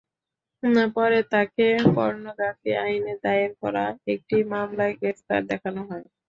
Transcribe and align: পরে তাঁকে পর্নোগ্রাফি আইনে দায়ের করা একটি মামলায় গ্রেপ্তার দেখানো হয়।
পরে 0.95 1.19
তাঁকে 1.31 1.67
পর্নোগ্রাফি 1.95 2.71
আইনে 2.83 3.13
দায়ের 3.23 3.51
করা 3.61 3.83
একটি 4.13 4.35
মামলায় 4.51 4.93
গ্রেপ্তার 4.99 5.41
দেখানো 5.51 5.81
হয়। 5.89 6.05